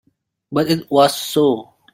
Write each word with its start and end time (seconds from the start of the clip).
But 0.51 0.71
it 0.71 0.89
was 0.89 1.15
so. 1.15 1.75